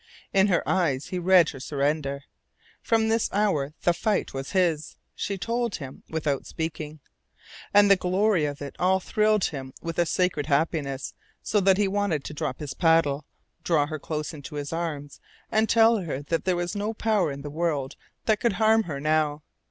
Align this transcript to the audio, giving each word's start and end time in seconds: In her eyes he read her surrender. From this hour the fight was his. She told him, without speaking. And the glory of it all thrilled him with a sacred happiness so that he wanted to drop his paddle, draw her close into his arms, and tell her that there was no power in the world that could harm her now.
In 0.33 0.47
her 0.47 0.67
eyes 0.67 1.09
he 1.09 1.19
read 1.19 1.49
her 1.49 1.59
surrender. 1.59 2.23
From 2.81 3.07
this 3.07 3.29
hour 3.31 3.75
the 3.83 3.93
fight 3.93 4.33
was 4.33 4.49
his. 4.53 4.95
She 5.13 5.37
told 5.37 5.75
him, 5.75 6.01
without 6.09 6.47
speaking. 6.47 6.99
And 7.71 7.87
the 7.91 7.95
glory 7.95 8.45
of 8.45 8.63
it 8.63 8.75
all 8.79 8.99
thrilled 8.99 9.43
him 9.45 9.73
with 9.79 9.99
a 9.99 10.07
sacred 10.07 10.47
happiness 10.47 11.13
so 11.43 11.59
that 11.59 11.77
he 11.77 11.87
wanted 11.87 12.23
to 12.23 12.33
drop 12.33 12.61
his 12.61 12.73
paddle, 12.73 13.25
draw 13.63 13.85
her 13.85 13.99
close 13.99 14.33
into 14.33 14.55
his 14.55 14.73
arms, 14.73 15.19
and 15.51 15.69
tell 15.69 15.97
her 15.97 16.23
that 16.23 16.45
there 16.45 16.55
was 16.55 16.75
no 16.75 16.95
power 16.95 17.31
in 17.31 17.43
the 17.43 17.51
world 17.51 17.95
that 18.25 18.39
could 18.39 18.53
harm 18.53 18.85
her 18.85 18.99
now. 18.99 19.43